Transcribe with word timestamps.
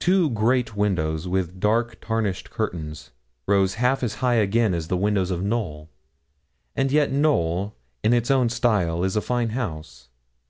Two 0.00 0.30
great 0.30 0.76
windows, 0.76 1.28
with 1.28 1.60
dark 1.60 1.92
and 1.92 2.00
tarnished 2.00 2.48
curtains, 2.50 3.10
rose 3.46 3.74
half 3.74 4.02
as 4.02 4.14
high 4.24 4.36
again 4.36 4.72
as 4.72 4.88
the 4.88 4.96
windows 4.96 5.30
of 5.30 5.42
Knowl; 5.42 5.90
and 6.74 6.90
yet 6.90 7.12
Knowl, 7.12 7.74
in 8.02 8.14
its 8.14 8.30
own 8.30 8.48
style, 8.48 9.04
is 9.04 9.14
a 9.14 9.20
fine 9.20 9.50
house. 9.50 10.08